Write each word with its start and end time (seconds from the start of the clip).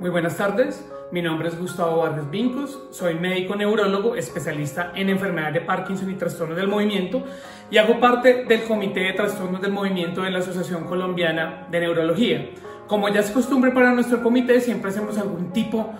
Muy 0.00 0.10
buenas 0.10 0.36
tardes, 0.36 0.88
mi 1.10 1.20
nombre 1.22 1.48
es 1.48 1.58
Gustavo 1.58 2.02
Vargas 2.02 2.30
Vincos, 2.30 2.80
soy 2.92 3.14
médico 3.16 3.56
neurólogo 3.56 4.14
especialista 4.14 4.92
en 4.94 5.10
enfermedades 5.10 5.54
de 5.54 5.60
Parkinson 5.62 6.08
y 6.08 6.14
trastornos 6.14 6.56
del 6.56 6.68
movimiento 6.68 7.24
y 7.68 7.78
hago 7.78 7.98
parte 7.98 8.44
del 8.44 8.62
Comité 8.62 9.00
de 9.00 9.14
Trastornos 9.14 9.60
del 9.60 9.72
Movimiento 9.72 10.22
de 10.22 10.30
la 10.30 10.38
Asociación 10.38 10.84
Colombiana 10.84 11.66
de 11.68 11.80
Neurología. 11.80 12.50
Como 12.86 13.08
ya 13.08 13.18
es 13.18 13.32
costumbre 13.32 13.72
para 13.72 13.92
nuestro 13.92 14.22
comité, 14.22 14.60
siempre 14.60 14.90
hacemos 14.90 15.18
algún 15.18 15.52
tipo 15.52 15.92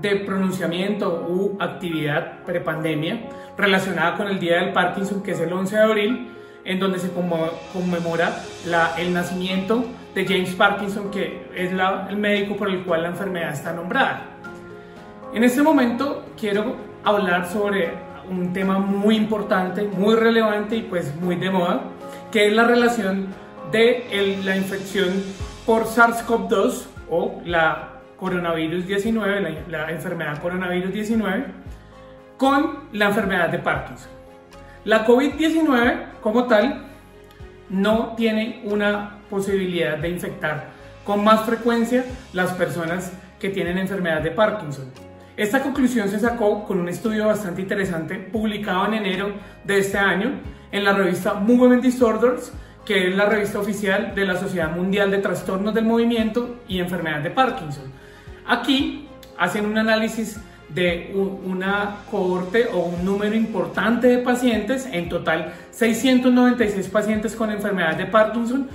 de 0.00 0.16
pronunciamiento 0.16 1.26
u 1.28 1.58
actividad 1.60 2.44
prepandemia 2.44 3.28
relacionada 3.58 4.16
con 4.16 4.28
el 4.28 4.38
Día 4.40 4.62
del 4.62 4.72
Parkinson, 4.72 5.22
que 5.22 5.32
es 5.32 5.40
el 5.40 5.52
11 5.52 5.76
de 5.76 5.82
abril, 5.82 6.30
en 6.64 6.78
donde 6.78 6.98
se 6.98 7.10
conmemora 7.72 8.42
la, 8.66 8.94
el 8.98 9.12
nacimiento 9.12 9.84
de 10.14 10.24
James 10.26 10.54
Parkinson, 10.54 11.10
que 11.10 11.48
es 11.54 11.72
la, 11.72 12.06
el 12.08 12.16
médico 12.16 12.56
por 12.56 12.68
el 12.68 12.84
cual 12.84 13.02
la 13.02 13.08
enfermedad 13.08 13.52
está 13.52 13.72
nombrada. 13.72 14.26
En 15.34 15.44
este 15.44 15.62
momento 15.62 16.26
quiero 16.38 16.76
hablar 17.04 17.48
sobre 17.48 17.90
un 18.28 18.52
tema 18.52 18.78
muy 18.78 19.16
importante, 19.16 19.82
muy 19.82 20.14
relevante 20.14 20.76
y 20.76 20.82
pues 20.82 21.14
muy 21.16 21.36
de 21.36 21.50
moda, 21.50 21.82
que 22.30 22.46
es 22.48 22.52
la 22.52 22.64
relación 22.64 23.28
de 23.72 24.38
la 24.44 24.56
infección 24.56 25.08
por 25.64 25.84
SARS-CoV-2 25.84 26.84
o 27.10 27.40
la 27.44 28.00
coronavirus 28.16 28.86
19, 28.86 29.40
la, 29.40 29.78
la 29.78 29.90
enfermedad 29.90 30.40
coronavirus 30.40 30.92
19, 30.92 31.44
con 32.36 32.88
la 32.92 33.06
enfermedad 33.06 33.48
de 33.48 33.58
Parkinson. 33.58 34.21
La 34.84 35.06
COVID-19 35.06 36.20
como 36.20 36.44
tal 36.46 36.86
no 37.68 38.14
tiene 38.16 38.62
una 38.64 39.18
posibilidad 39.30 39.96
de 39.96 40.08
infectar 40.08 40.70
con 41.04 41.22
más 41.22 41.42
frecuencia 41.42 42.04
las 42.32 42.52
personas 42.52 43.12
que 43.38 43.50
tienen 43.50 43.78
enfermedad 43.78 44.22
de 44.22 44.32
Parkinson. 44.32 44.86
Esta 45.36 45.62
conclusión 45.62 46.08
se 46.08 46.18
sacó 46.18 46.64
con 46.64 46.80
un 46.80 46.88
estudio 46.88 47.26
bastante 47.26 47.62
interesante 47.62 48.16
publicado 48.16 48.86
en 48.86 48.94
enero 48.94 49.32
de 49.64 49.78
este 49.78 49.98
año 49.98 50.32
en 50.72 50.84
la 50.84 50.92
revista 50.92 51.34
Movement 51.34 51.82
Disorders, 51.82 52.52
que 52.84 53.08
es 53.08 53.16
la 53.16 53.26
revista 53.26 53.60
oficial 53.60 54.14
de 54.16 54.26
la 54.26 54.36
Sociedad 54.36 54.74
Mundial 54.74 55.12
de 55.12 55.18
Trastornos 55.18 55.74
del 55.74 55.84
Movimiento 55.84 56.60
y 56.66 56.80
Enfermedad 56.80 57.20
de 57.20 57.30
Parkinson. 57.30 57.84
Aquí 58.46 59.08
hacen 59.38 59.64
un 59.64 59.78
análisis 59.78 60.40
de 60.74 61.12
una 61.44 61.96
cohorte 62.10 62.68
o 62.72 62.78
un 62.78 63.04
número 63.04 63.34
importante 63.34 64.06
de 64.06 64.18
pacientes, 64.18 64.88
en 64.90 65.08
total 65.08 65.52
696 65.70 66.88
pacientes 66.88 67.36
con 67.36 67.50
enfermedad 67.50 67.96
de 67.96 68.06
Parkinson, 68.06 68.68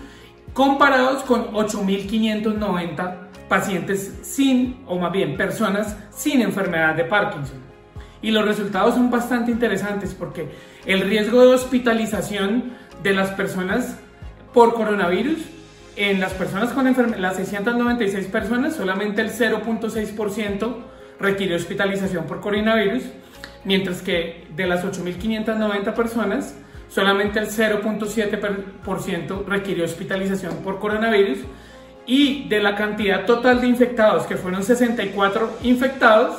comparados 0.53 1.23
con 1.23 1.51
8.590 1.53 3.15
pacientes 3.47 4.13
sin, 4.21 4.83
o 4.85 4.99
más 4.99 5.11
bien 5.11 5.37
personas 5.37 5.97
sin 6.11 6.41
enfermedad 6.41 6.95
de 6.95 7.05
Parkinson. 7.05 7.57
Y 8.21 8.31
los 8.31 8.45
resultados 8.45 8.95
son 8.95 9.09
bastante 9.09 9.51
interesantes 9.51 10.13
porque 10.13 10.49
el 10.85 11.01
riesgo 11.01 11.41
de 11.41 11.53
hospitalización 11.53 12.73
de 13.03 13.13
las 13.13 13.29
personas 13.31 13.97
por 14.53 14.73
coronavirus, 14.73 15.37
en 15.95 16.19
las 16.19 16.33
personas 16.33 16.71
con 16.73 16.87
enfermedad, 16.87 17.19
las 17.19 17.37
696 17.37 18.27
personas, 18.27 18.75
solamente 18.75 19.21
el 19.21 19.31
0.6% 19.31 20.75
requiere 21.19 21.55
hospitalización 21.55 22.25
por 22.25 22.41
coronavirus, 22.41 23.03
mientras 23.63 24.01
que 24.01 24.47
de 24.55 24.67
las 24.67 24.85
8.590 24.85 25.93
personas, 25.93 26.55
solamente 26.89 27.39
el 27.39 27.47
0.7% 27.47 29.45
requirió 29.45 29.85
hospitalización 29.85 30.57
por 30.57 30.79
coronavirus 30.79 31.39
y 32.05 32.47
de 32.47 32.61
la 32.61 32.75
cantidad 32.75 33.25
total 33.25 33.61
de 33.61 33.67
infectados, 33.67 34.25
que 34.25 34.37
fueron 34.37 34.63
64 34.63 35.57
infectados, 35.63 36.37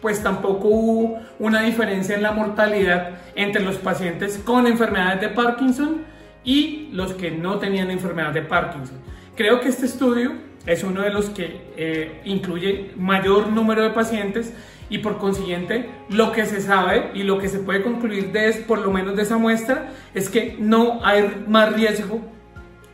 pues 0.00 0.22
tampoco 0.22 0.68
hubo 0.68 1.18
una 1.38 1.62
diferencia 1.62 2.14
en 2.14 2.22
la 2.22 2.32
mortalidad 2.32 3.18
entre 3.34 3.62
los 3.62 3.76
pacientes 3.76 4.38
con 4.38 4.66
enfermedades 4.66 5.20
de 5.20 5.28
Parkinson 5.28 6.04
y 6.44 6.88
los 6.92 7.12
que 7.14 7.30
no 7.30 7.58
tenían 7.58 7.90
enfermedad 7.90 8.32
de 8.32 8.42
Parkinson. 8.42 8.96
Creo 9.36 9.60
que 9.60 9.68
este 9.68 9.86
estudio 9.86 10.32
es 10.66 10.84
uno 10.84 11.02
de 11.02 11.10
los 11.10 11.30
que 11.30 11.60
eh, 11.76 12.20
incluye 12.24 12.92
mayor 12.96 13.48
número 13.48 13.82
de 13.82 13.90
pacientes 13.90 14.52
y 14.88 14.98
por 14.98 15.18
consiguiente 15.18 15.88
lo 16.08 16.32
que 16.32 16.44
se 16.44 16.60
sabe 16.60 17.10
y 17.14 17.22
lo 17.22 17.38
que 17.38 17.48
se 17.48 17.60
puede 17.60 17.82
concluir 17.82 18.32
de 18.32 18.52
por 18.66 18.80
lo 18.80 18.90
menos 18.90 19.16
de 19.16 19.22
esa 19.22 19.38
muestra 19.38 19.90
es 20.14 20.28
que 20.28 20.56
no 20.58 21.00
hay 21.04 21.44
más 21.46 21.72
riesgo 21.72 22.20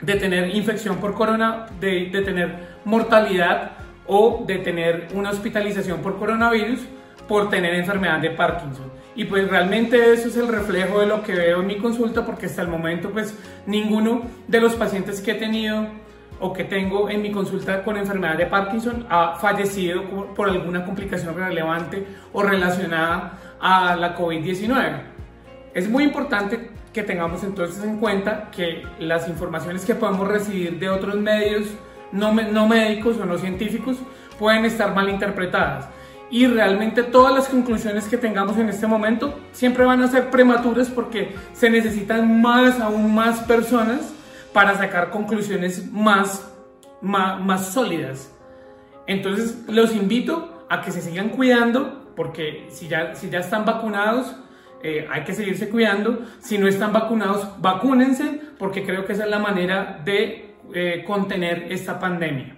de 0.00 0.15
tener 0.15 0.55
infección 0.55 0.99
por 0.99 1.15
corona, 1.15 1.66
de, 1.81 2.10
de 2.10 2.22
tener 2.22 2.76
mortalidad 2.84 3.72
o 4.06 4.44
de 4.47 4.59
tener 4.59 5.09
una 5.15 5.31
hospitalización 5.31 6.00
por 6.00 6.19
coronavirus 6.19 6.81
por 7.26 7.50
tener 7.50 7.75
enfermedad 7.75 8.21
de 8.21 8.31
Parkinson. 8.31 8.93
Y 9.16 9.25
pues 9.25 9.49
realmente 9.49 10.12
eso 10.12 10.28
es 10.28 10.37
el 10.37 10.47
reflejo 10.47 11.00
de 11.00 11.06
lo 11.06 11.22
que 11.22 11.34
veo 11.34 11.60
en 11.60 11.66
mi 11.66 11.78
consulta 11.78 12.25
porque 12.25 12.47
hasta 12.47 12.62
el 12.62 12.69
momento 12.69 13.10
pues 13.10 13.34
ninguno 13.66 14.22
de 14.47 14.60
los 14.60 14.75
pacientes 14.75 15.21
que 15.21 15.32
he 15.32 15.34
tenido 15.34 15.88
o 16.41 16.53
que 16.53 16.65
tengo 16.65 17.09
en 17.09 17.23
mi 17.23 17.31
consulta 17.31 17.83
con 17.83 17.97
enfermedad 17.97 18.37
de 18.37 18.47
Parkinson 18.47 19.07
ha 19.09 19.37
fallecido 19.37 20.03
por 20.35 20.49
alguna 20.49 20.85
complicación 20.85 21.37
relevante 21.37 22.07
o 22.33 22.43
relacionada 22.43 23.39
a 23.61 23.97
la 23.97 24.17
COVID-19. 24.17 25.01
Es 25.75 25.89
muy 25.89 26.05
importante 26.05 26.71
que 26.93 27.03
tengamos 27.03 27.45
entonces 27.45 27.83
en 27.85 27.99
cuenta 27.99 28.51
que 28.51 28.83
las 28.99 29.29
informaciones 29.29 29.85
que 29.85 29.95
podemos 29.95 30.27
recibir 30.29 30.79
de 30.79 30.89
otros 30.89 31.17
medios 31.17 31.67
no, 32.13 32.33
no 32.33 32.67
médicos 32.67 33.19
o 33.19 33.27
no 33.27 33.37
científicos 33.39 33.99
pueden 34.39 34.65
estar 34.65 34.95
mal 34.95 35.09
interpretadas 35.09 35.89
y 36.31 36.47
realmente 36.47 37.03
todas 37.03 37.35
las 37.35 37.49
conclusiones 37.49 38.07
que 38.07 38.17
tengamos 38.17 38.57
en 38.59 38.69
este 38.69 38.87
momento 38.87 39.39
siempre 39.53 39.85
van 39.85 40.03
a 40.03 40.09
ser 40.09 40.31
prematuras 40.31 40.89
porque 40.89 41.35
se 41.53 41.71
necesitan 41.71 42.41
más, 42.41 42.81
aún 42.81 43.15
más 43.15 43.41
personas 43.41 44.13
para 44.56 44.75
sacar 44.75 45.11
conclusiones 45.11 45.93
más, 45.93 46.50
más, 47.03 47.75
sólidas. 47.75 48.34
Entonces 49.06 49.62
los 49.69 49.94
invito 49.94 50.65
a 50.71 50.81
que 50.81 50.93
se 50.93 51.03
sigan 51.03 51.28
cuidando 51.28 52.15
porque 52.17 52.65
si 52.71 52.89
ya, 52.89 53.15
si 53.15 53.28
ya 53.28 53.41
están 53.41 53.67
vacunados, 53.67 54.34
eh, 54.83 55.06
hay 55.11 55.25
que 55.25 55.34
seguirse 55.34 55.69
cuidando. 55.69 56.25
Si 56.39 56.56
no 56.56 56.69
están 56.69 56.94
vacunados, 56.94 57.47
vacúnense 57.61 58.41
porque 58.59 58.83
creo 58.83 59.05
que 59.05 59.12
esa 59.12 59.25
es 59.25 59.31
la 59.31 59.41
manera 59.41 60.00
de 60.06 60.55
eh, 60.73 61.05
contener 61.06 61.71
esta 61.71 62.00
pandemia. 62.00 62.56